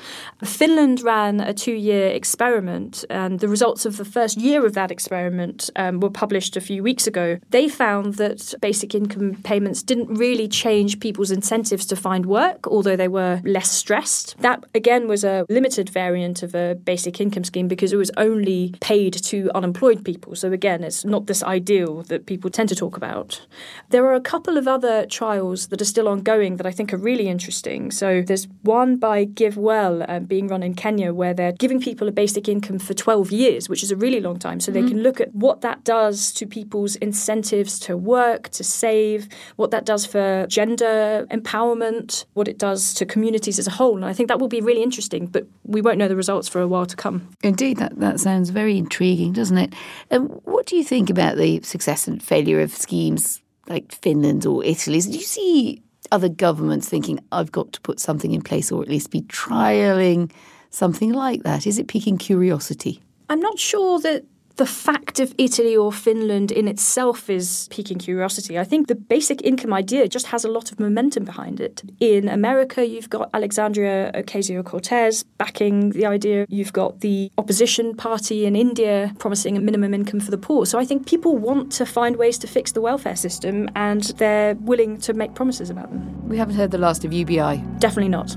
Finland 0.44 1.02
ran 1.02 1.40
a 1.40 1.54
two 1.54 1.74
year 1.74 2.08
experiment, 2.08 3.04
and 3.08 3.38
the 3.38 3.46
results 3.46 3.86
of 3.86 3.96
the 3.96 4.04
first 4.04 4.36
year 4.36 4.66
of 4.66 4.74
that 4.74 4.90
experiment 4.90 5.70
um, 5.76 6.00
were 6.00 6.10
published 6.10 6.56
a 6.56 6.60
few 6.60 6.82
weeks 6.82 7.06
ago. 7.06 7.38
They 7.50 7.68
found 7.68 8.14
that 8.14 8.54
basic 8.60 8.92
income 8.92 9.36
payments 9.44 9.84
didn't 9.84 10.12
really 10.12 10.48
change 10.48 10.98
people's 10.98 11.30
incentives 11.30 11.86
to 11.86 11.96
find 11.96 12.26
work, 12.26 12.66
although 12.66 12.96
they 12.96 13.08
were 13.08 13.40
less 13.44 13.70
stressed. 13.70 14.36
That, 14.40 14.64
again, 14.74 15.06
was 15.06 15.22
a 15.22 15.46
limited 15.48 15.90
variant 15.90 16.42
of 16.42 16.56
a 16.56 16.74
basic 16.74 17.20
income 17.20 17.44
scheme 17.44 17.68
because 17.68 17.92
it 17.92 17.96
was 17.96 18.10
only 18.16 18.74
paid 18.80 19.12
to 19.12 19.48
unemployed 19.54 20.04
people. 20.04 20.34
So, 20.34 20.50
again, 20.50 20.82
it's 20.82 21.04
not 21.04 21.26
this 21.26 21.44
ideal 21.44 22.02
that 22.04 22.26
people 22.26 22.50
tend 22.50 22.68
to 22.70 22.74
talk 22.74 22.96
about. 22.96 23.46
There 23.90 24.04
are 24.06 24.14
a 24.14 24.20
couple 24.20 24.56
of 24.56 24.66
other 24.66 25.06
trials 25.06 25.68
that 25.68 25.80
are 25.80 25.84
still 25.84 25.99
still 26.00 26.08
ongoing 26.08 26.56
that 26.56 26.64
I 26.64 26.70
think 26.70 26.94
are 26.94 26.96
really 26.96 27.28
interesting. 27.28 27.90
So 27.90 28.22
there's 28.22 28.48
one 28.62 28.96
by 28.96 29.26
GiveWell 29.26 30.06
uh, 30.08 30.20
being 30.20 30.48
run 30.48 30.62
in 30.62 30.72
Kenya 30.72 31.12
where 31.12 31.34
they're 31.34 31.52
giving 31.52 31.78
people 31.78 32.08
a 32.08 32.10
basic 32.10 32.48
income 32.48 32.78
for 32.78 32.94
12 32.94 33.30
years, 33.30 33.68
which 33.68 33.82
is 33.82 33.90
a 33.90 33.96
really 33.96 34.18
long 34.18 34.38
time. 34.38 34.60
So 34.60 34.72
mm-hmm. 34.72 34.82
they 34.82 34.90
can 34.90 35.02
look 35.02 35.20
at 35.20 35.34
what 35.34 35.60
that 35.60 35.84
does 35.84 36.32
to 36.32 36.46
people's 36.46 36.96
incentives 36.96 37.78
to 37.80 37.98
work, 37.98 38.48
to 38.50 38.64
save, 38.64 39.28
what 39.56 39.70
that 39.72 39.84
does 39.84 40.06
for 40.06 40.46
gender 40.48 41.26
empowerment, 41.30 42.24
what 42.32 42.48
it 42.48 42.56
does 42.56 42.94
to 42.94 43.04
communities 43.04 43.58
as 43.58 43.66
a 43.66 43.72
whole. 43.72 43.96
And 43.96 44.06
I 44.06 44.14
think 44.14 44.28
that 44.28 44.38
will 44.40 44.48
be 44.48 44.62
really 44.62 44.82
interesting, 44.82 45.26
but 45.26 45.46
we 45.64 45.82
won't 45.82 45.98
know 45.98 46.08
the 46.08 46.16
results 46.16 46.48
for 46.48 46.62
a 46.62 46.66
while 46.66 46.86
to 46.86 46.96
come. 46.96 47.28
Indeed, 47.42 47.76
that, 47.76 48.00
that 48.00 48.20
sounds 48.20 48.48
very 48.48 48.78
intriguing, 48.78 49.34
doesn't 49.34 49.58
it? 49.58 49.74
And 50.10 50.30
what 50.44 50.64
do 50.64 50.76
you 50.76 50.84
think 50.84 51.10
about 51.10 51.36
the 51.36 51.60
success 51.62 52.08
and 52.08 52.22
failure 52.22 52.62
of 52.62 52.72
schemes 52.72 53.42
like 53.68 53.92
Finland 53.92 54.46
or 54.46 54.64
Italy's? 54.64 55.06
Do 55.06 55.18
you 55.18 55.24
see 55.24 55.82
other 56.12 56.28
governments 56.28 56.88
thinking, 56.88 57.20
I've 57.32 57.52
got 57.52 57.72
to 57.72 57.80
put 57.80 58.00
something 58.00 58.32
in 58.32 58.42
place 58.42 58.70
or 58.72 58.82
at 58.82 58.88
least 58.88 59.10
be 59.10 59.22
trialling 59.22 60.30
something 60.70 61.12
like 61.12 61.42
that? 61.42 61.66
Is 61.66 61.78
it 61.78 61.88
piquing 61.88 62.18
curiosity? 62.18 63.02
I'm 63.28 63.40
not 63.40 63.58
sure 63.58 64.00
that 64.00 64.24
the 64.60 64.66
fact 64.66 65.20
of 65.20 65.34
Italy 65.38 65.74
or 65.74 65.90
Finland 65.90 66.52
in 66.52 66.68
itself 66.68 67.30
is 67.30 67.66
piquing 67.70 67.96
curiosity. 67.96 68.58
I 68.58 68.64
think 68.64 68.88
the 68.88 68.94
basic 68.94 69.40
income 69.40 69.72
idea 69.72 70.06
just 70.06 70.26
has 70.26 70.44
a 70.44 70.48
lot 70.48 70.70
of 70.70 70.78
momentum 70.78 71.24
behind 71.24 71.60
it. 71.60 71.82
In 71.98 72.28
America, 72.28 72.86
you've 72.86 73.08
got 73.08 73.30
Alexandria 73.32 74.12
Ocasio 74.14 74.62
Cortez 74.62 75.22
backing 75.38 75.92
the 75.92 76.04
idea. 76.04 76.44
You've 76.50 76.74
got 76.74 77.00
the 77.00 77.32
opposition 77.38 77.96
party 77.96 78.44
in 78.44 78.54
India 78.54 79.14
promising 79.18 79.56
a 79.56 79.60
minimum 79.60 79.94
income 79.94 80.20
for 80.20 80.30
the 80.30 80.36
poor. 80.36 80.66
So 80.66 80.78
I 80.78 80.84
think 80.84 81.06
people 81.06 81.38
want 81.38 81.72
to 81.72 81.86
find 81.86 82.16
ways 82.16 82.36
to 82.40 82.46
fix 82.46 82.72
the 82.72 82.82
welfare 82.82 83.16
system 83.16 83.66
and 83.76 84.02
they're 84.18 84.56
willing 84.56 84.98
to 84.98 85.14
make 85.14 85.34
promises 85.34 85.70
about 85.70 85.90
them. 85.90 86.28
We 86.28 86.36
haven't 86.36 86.56
heard 86.56 86.70
the 86.70 86.76
last 86.76 87.02
of 87.06 87.14
UBI. 87.14 87.64
Definitely 87.78 88.10
not. 88.10 88.36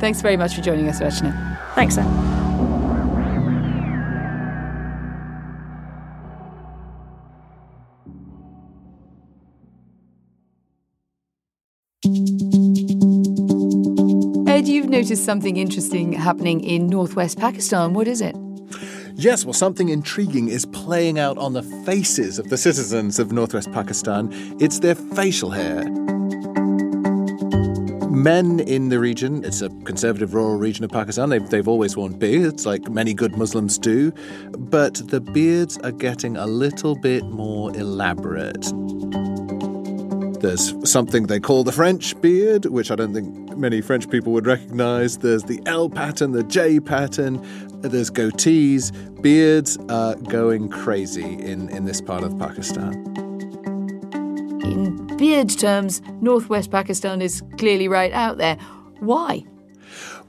Thanks 0.00 0.20
very 0.20 0.36
much 0.36 0.56
for 0.56 0.62
joining 0.62 0.88
us, 0.88 1.00
Rachna. 1.00 1.30
Thanks, 1.76 1.94
Sam. 1.94 2.51
Noticed 14.92 15.24
something 15.24 15.56
interesting 15.56 16.12
happening 16.12 16.60
in 16.62 16.86
northwest 16.86 17.38
Pakistan. 17.38 17.94
What 17.94 18.06
is 18.06 18.20
it? 18.20 18.36
Yes, 19.14 19.44
well, 19.44 19.54
something 19.54 19.88
intriguing 19.88 20.48
is 20.48 20.66
playing 20.66 21.18
out 21.18 21.38
on 21.38 21.54
the 21.54 21.62
faces 21.62 22.38
of 22.38 22.50
the 22.50 22.58
citizens 22.58 23.18
of 23.18 23.32
northwest 23.32 23.72
Pakistan. 23.72 24.28
It's 24.60 24.80
their 24.80 24.94
facial 24.94 25.50
hair. 25.50 25.84
Men 28.10 28.60
in 28.60 28.90
the 28.90 28.98
region, 28.98 29.42
it's 29.42 29.62
a 29.62 29.70
conservative 29.84 30.34
rural 30.34 30.58
region 30.58 30.84
of 30.84 30.90
Pakistan, 30.90 31.30
they've, 31.30 31.48
they've 31.48 31.66
always 31.66 31.96
worn 31.96 32.12
beards, 32.12 32.66
like 32.66 32.90
many 32.90 33.14
good 33.14 33.36
Muslims 33.38 33.78
do, 33.78 34.12
but 34.50 34.96
the 35.08 35.20
beards 35.20 35.78
are 35.78 35.92
getting 35.92 36.36
a 36.36 36.46
little 36.46 36.94
bit 36.96 37.24
more 37.24 37.74
elaborate. 37.74 38.70
There's 40.42 40.74
something 40.90 41.28
they 41.28 41.38
call 41.38 41.62
the 41.62 41.70
French 41.70 42.20
beard, 42.20 42.64
which 42.66 42.90
I 42.90 42.96
don't 42.96 43.14
think 43.14 43.56
many 43.56 43.80
French 43.80 44.10
people 44.10 44.32
would 44.32 44.44
recognize. 44.44 45.18
There's 45.18 45.44
the 45.44 45.62
L 45.66 45.88
pattern, 45.88 46.32
the 46.32 46.42
J 46.42 46.80
pattern. 46.80 47.40
There's 47.80 48.10
goatees. 48.10 48.90
Beards 49.22 49.78
are 49.88 50.16
going 50.16 50.68
crazy 50.68 51.22
in, 51.22 51.68
in 51.68 51.84
this 51.84 52.00
part 52.00 52.24
of 52.24 52.36
Pakistan. 52.40 52.92
In 54.64 55.16
beard 55.16 55.50
terms, 55.50 56.02
northwest 56.20 56.72
Pakistan 56.72 57.22
is 57.22 57.40
clearly 57.56 57.86
right 57.86 58.12
out 58.12 58.38
there. 58.38 58.56
Why? 58.98 59.44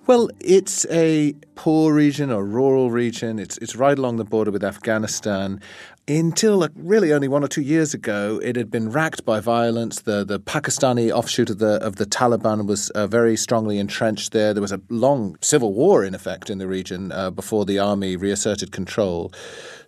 Well, 0.05 0.29
it's 0.41 0.85
a 0.91 1.33
poor 1.55 1.93
region, 1.93 2.29
a 2.29 2.43
rural 2.43 2.91
region. 2.91 3.39
It's 3.39 3.57
it's 3.59 3.75
right 3.75 3.97
along 3.97 4.17
the 4.17 4.25
border 4.25 4.51
with 4.51 4.63
Afghanistan. 4.63 5.61
Until 6.05 6.67
really 6.75 7.13
only 7.13 7.29
one 7.29 7.45
or 7.45 7.47
two 7.47 7.61
years 7.61 7.93
ago, 7.93 8.37
it 8.43 8.57
had 8.57 8.69
been 8.69 8.89
racked 8.89 9.23
by 9.23 9.39
violence. 9.39 10.01
The 10.01 10.25
the 10.25 10.37
Pakistani 10.37 11.09
offshoot 11.09 11.49
of 11.49 11.59
the 11.59 11.81
of 11.81 11.95
the 11.95 12.05
Taliban 12.05 12.67
was 12.67 12.89
uh, 12.89 13.07
very 13.07 13.37
strongly 13.37 13.79
entrenched 13.79 14.33
there. 14.33 14.53
There 14.53 14.61
was 14.61 14.73
a 14.73 14.81
long 14.89 15.37
civil 15.39 15.73
war, 15.73 16.03
in 16.03 16.13
effect, 16.13 16.49
in 16.49 16.57
the 16.57 16.67
region 16.67 17.13
uh, 17.13 17.31
before 17.31 17.63
the 17.63 17.79
army 17.79 18.17
reasserted 18.17 18.73
control. 18.73 19.31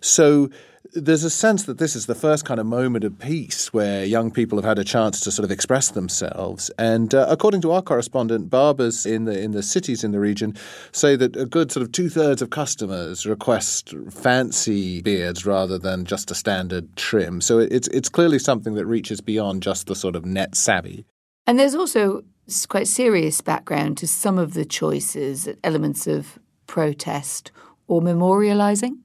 So 0.00 0.48
there's 0.92 1.24
a 1.24 1.30
sense 1.30 1.64
that 1.64 1.78
this 1.78 1.96
is 1.96 2.06
the 2.06 2.14
first 2.14 2.44
kind 2.44 2.60
of 2.60 2.66
moment 2.66 3.04
of 3.04 3.18
peace 3.18 3.72
where 3.72 4.04
young 4.04 4.30
people 4.30 4.58
have 4.58 4.64
had 4.64 4.78
a 4.78 4.84
chance 4.84 5.20
to 5.20 5.30
sort 5.30 5.44
of 5.44 5.50
express 5.50 5.90
themselves. 5.90 6.70
And 6.78 7.14
uh, 7.14 7.26
according 7.28 7.60
to 7.62 7.72
our 7.72 7.82
correspondent, 7.82 8.50
barbers 8.50 9.06
in 9.06 9.24
the 9.24 9.38
in 9.40 9.52
the 9.52 9.62
cities 9.62 10.04
in 10.04 10.12
the 10.12 10.20
region 10.20 10.54
say 10.92 11.16
that 11.16 11.36
a 11.36 11.46
good 11.46 11.72
sort 11.72 11.82
of 11.82 11.92
two 11.92 12.08
thirds 12.08 12.42
of 12.42 12.50
customers 12.50 13.26
request 13.26 13.94
fancy 14.10 15.02
beards 15.02 15.46
rather 15.46 15.78
than 15.78 16.04
just 16.04 16.30
a 16.30 16.34
standard 16.34 16.94
trim. 16.96 17.40
So 17.40 17.58
it's 17.58 17.88
it's 17.88 18.08
clearly 18.08 18.38
something 18.38 18.74
that 18.74 18.86
reaches 18.86 19.20
beyond 19.20 19.62
just 19.62 19.86
the 19.86 19.94
sort 19.94 20.16
of 20.16 20.24
net 20.24 20.54
savvy. 20.54 21.04
And 21.46 21.58
there's 21.58 21.74
also 21.74 22.24
quite 22.68 22.88
serious 22.88 23.40
background 23.40 23.98
to 23.98 24.06
some 24.06 24.38
of 24.38 24.54
the 24.54 24.64
choices, 24.64 25.48
elements 25.62 26.06
of 26.06 26.38
protest 26.66 27.52
or 27.88 28.00
memorializing. 28.00 28.98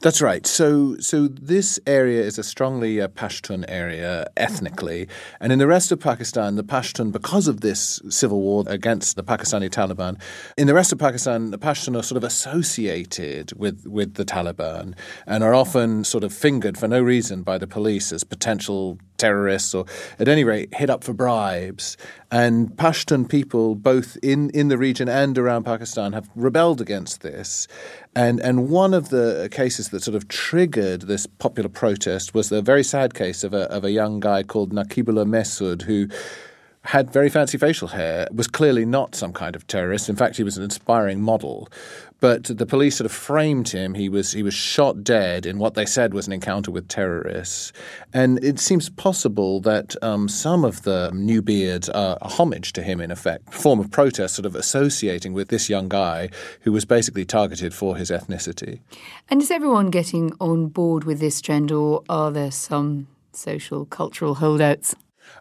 That's 0.00 0.20
right. 0.22 0.46
So, 0.46 0.96
so 0.98 1.28
this 1.28 1.78
area 1.86 2.22
is 2.22 2.38
a 2.38 2.42
strongly 2.42 3.00
uh, 3.00 3.08
Pashtun 3.08 3.64
area 3.68 4.26
ethnically, 4.36 5.08
and 5.40 5.52
in 5.52 5.58
the 5.58 5.66
rest 5.66 5.92
of 5.92 6.00
Pakistan, 6.00 6.56
the 6.56 6.64
Pashtun, 6.64 7.12
because 7.12 7.48
of 7.48 7.60
this 7.60 8.00
civil 8.08 8.40
war 8.40 8.64
against 8.66 9.16
the 9.16 9.22
Pakistani 9.22 9.68
Taliban, 9.70 10.20
in 10.56 10.66
the 10.66 10.74
rest 10.74 10.92
of 10.92 10.98
Pakistan, 10.98 11.50
the 11.50 11.58
Pashtun 11.58 11.98
are 11.98 12.02
sort 12.02 12.16
of 12.16 12.24
associated 12.24 13.52
with 13.58 13.86
with 13.86 14.14
the 14.14 14.24
Taliban 14.24 14.94
and 15.26 15.42
are 15.42 15.54
often 15.54 16.04
sort 16.04 16.24
of 16.24 16.32
fingered 16.32 16.78
for 16.78 16.88
no 16.88 17.00
reason 17.00 17.42
by 17.42 17.58
the 17.58 17.66
police 17.66 18.12
as 18.12 18.24
potential 18.24 18.98
terrorists 19.18 19.74
or 19.74 19.86
at 20.18 20.28
any 20.28 20.44
rate 20.44 20.74
hit 20.74 20.90
up 20.90 21.04
for 21.04 21.12
bribes. 21.12 21.96
And 22.30 22.70
Pashtun 22.70 23.28
people, 23.28 23.74
both 23.74 24.16
in, 24.22 24.50
in 24.50 24.68
the 24.68 24.78
region 24.78 25.08
and 25.08 25.38
around 25.38 25.64
Pakistan, 25.64 26.12
have 26.12 26.28
rebelled 26.34 26.80
against 26.80 27.22
this. 27.22 27.68
And, 28.14 28.40
and 28.40 28.68
one 28.68 28.94
of 28.94 29.10
the 29.10 29.48
cases 29.50 29.90
that 29.90 30.02
sort 30.02 30.14
of 30.14 30.26
triggered 30.28 31.02
this 31.02 31.26
popular 31.26 31.68
protest 31.68 32.34
was 32.34 32.48
the 32.48 32.62
very 32.62 32.82
sad 32.82 33.14
case 33.14 33.44
of 33.44 33.54
a, 33.54 33.70
of 33.70 33.84
a 33.84 33.90
young 33.90 34.20
guy 34.20 34.42
called 34.42 34.72
Nakibullah 34.72 35.26
Mehsud, 35.26 35.82
who 35.82 36.08
had 36.86 37.10
very 37.10 37.28
fancy 37.28 37.58
facial 37.58 37.88
hair, 37.88 38.28
was 38.32 38.46
clearly 38.46 38.84
not 38.84 39.14
some 39.14 39.32
kind 39.32 39.56
of 39.56 39.66
terrorist. 39.66 40.08
In 40.08 40.16
fact, 40.16 40.36
he 40.36 40.44
was 40.44 40.56
an 40.56 40.62
inspiring 40.62 41.20
model. 41.20 41.68
But 42.20 42.44
the 42.44 42.64
police 42.64 42.96
sort 42.96 43.06
of 43.06 43.12
framed 43.12 43.68
him. 43.68 43.92
He 43.92 44.08
was 44.08 44.32
he 44.32 44.42
was 44.42 44.54
shot 44.54 45.04
dead 45.04 45.44
in 45.44 45.58
what 45.58 45.74
they 45.74 45.84
said 45.84 46.14
was 46.14 46.26
an 46.26 46.32
encounter 46.32 46.70
with 46.70 46.88
terrorists. 46.88 47.72
And 48.14 48.42
it 48.42 48.58
seems 48.58 48.88
possible 48.88 49.60
that 49.60 49.94
um, 50.02 50.28
some 50.28 50.64
of 50.64 50.82
the 50.82 51.10
new 51.12 51.42
beards 51.42 51.90
are 51.90 52.16
a 52.22 52.28
homage 52.28 52.72
to 52.74 52.82
him, 52.82 53.00
in 53.00 53.10
effect, 53.10 53.48
a 53.48 53.52
form 53.52 53.80
of 53.80 53.90
protest, 53.90 54.36
sort 54.36 54.46
of 54.46 54.54
associating 54.54 55.34
with 55.34 55.48
this 55.48 55.68
young 55.68 55.88
guy 55.88 56.30
who 56.60 56.72
was 56.72 56.86
basically 56.86 57.26
targeted 57.26 57.74
for 57.74 57.96
his 57.96 58.10
ethnicity. 58.10 58.80
And 59.28 59.42
is 59.42 59.50
everyone 59.50 59.90
getting 59.90 60.32
on 60.40 60.68
board 60.68 61.04
with 61.04 61.20
this 61.20 61.42
trend, 61.42 61.70
or 61.70 62.02
are 62.08 62.30
there 62.30 62.50
some 62.50 63.08
social 63.32 63.84
cultural 63.84 64.36
holdouts? 64.36 64.94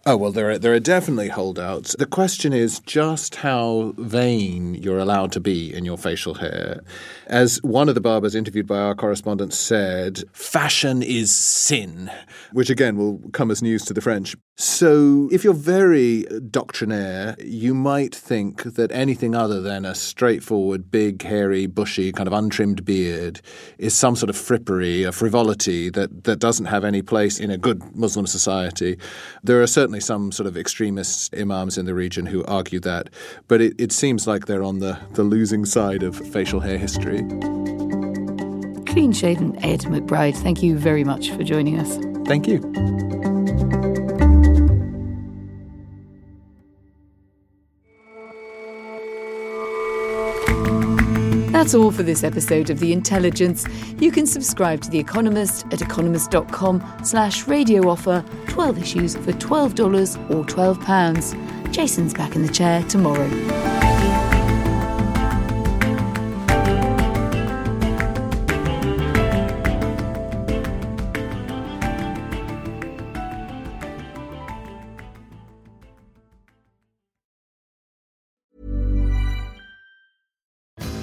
Oh 0.06 0.18
well, 0.18 0.32
there 0.32 0.52
are 0.52 0.60
there 0.60 0.74
are 0.74 0.80
definitely 0.80 1.30
holdouts. 1.30 1.96
The 1.98 2.06
question 2.06 2.54
is 2.54 2.80
just 2.82 3.38
how 3.38 3.94
vain 3.98 4.76
you're 4.76 5.00
allowed 5.00 5.32
to 5.32 5.40
be 5.40 5.74
in 5.74 5.84
your 5.84 5.98
facial 5.98 6.36
hair. 6.36 6.82
As 7.28 7.58
one 7.64 7.90
of 7.90 7.96
the 7.96 8.02
barbers 8.02 8.36
interviewed 8.36 8.68
by 8.68 8.78
our 8.78 8.94
correspondent 8.94 9.54
said, 9.54 10.24
"Fashion 10.32 11.02
is 11.02 11.32
sin," 11.32 12.12
which 12.52 12.70
again 12.70 12.98
will 12.98 13.20
come 13.32 13.50
as 13.50 13.64
news 13.64 13.84
to 13.86 13.94
the 13.94 14.02
French. 14.02 14.36
So, 14.58 15.28
if 15.34 15.44
you're 15.44 15.54
very 15.54 16.24
doctrinaire, 16.50 17.36
you 17.44 17.74
might 17.74 18.16
think 18.16 18.64
that 18.64 18.90
anything 18.94 19.36
other 19.36 19.60
than 19.60 19.84
a 19.84 19.94
straightforward, 19.94 20.90
big, 20.90 21.24
hairy, 21.24 21.66
bushy, 21.66 22.14
kind 22.14 22.26
of 22.26 22.32
untrimmed 22.32 22.86
beard 22.86 23.42
is 23.78 23.94
some 23.94 24.16
sort 24.16 24.30
of 24.30 24.38
frippery, 24.38 25.06
a 25.06 25.12
frivolity 25.12 25.90
that, 25.90 26.24
that 26.24 26.40
doesn't 26.40 26.68
have 26.68 26.86
any 26.86 27.02
place 27.02 27.38
in 27.38 27.52
a 27.52 27.58
good 27.58 27.84
Muslim 27.98 28.26
society. 28.26 28.98
There 29.44 29.62
are 29.62 29.68
certainly 29.76 30.00
some 30.00 30.32
sort 30.32 30.48
of 30.48 30.56
extremist 30.56 31.36
imams 31.36 31.78
in 31.78 31.86
the 31.86 31.94
region 31.94 32.26
who 32.26 32.46
argue 32.46 32.80
that, 32.80 33.10
but 33.50 33.60
it, 33.60 33.74
it 33.78 33.92
seems 33.92 34.26
like 34.26 34.46
they're 34.46 34.64
on 34.64 34.80
the, 34.80 34.98
the 35.16 35.24
losing 35.24 35.66
side 35.66 36.02
of 36.02 36.16
facial 36.16 36.62
hair 36.62 36.78
history. 36.78 37.18
Clean 38.88 39.12
shaven 39.12 39.54
Ed 39.62 39.82
McBride, 39.82 40.38
thank 40.38 40.64
you 40.64 40.78
very 40.78 41.04
much 41.04 41.30
for 41.32 41.44
joining 41.44 41.78
us. 41.78 41.98
Thank 42.26 42.48
you. 42.48 43.25
That's 51.66 51.74
all 51.74 51.90
for 51.90 52.04
this 52.04 52.24
episode 52.24 52.70
of 52.70 52.80
The 52.80 52.94
Intelligence. 52.94 53.66
You 53.98 54.12
can 54.12 54.28
subscribe 54.28 54.82
to 54.82 54.90
The 54.92 55.00
Economist 55.00 55.66
at 55.72 55.82
economist.com 55.82 57.00
slash 57.04 57.48
radio 57.48 57.90
offer, 57.90 58.24
12 58.50 58.78
issues 58.78 59.16
for 59.16 59.32
$12 59.32 60.30
or 60.30 60.44
£12. 60.44 61.74
Jason's 61.74 62.14
back 62.14 62.36
in 62.36 62.44
the 62.44 62.54
chair 62.54 62.84
tomorrow. 62.84 63.85